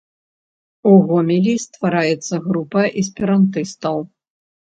у 0.91 0.93
Гомелі 1.09 1.53
ствараецца 1.65 2.35
група 2.47 2.81
эсперантыстаў 3.03 4.03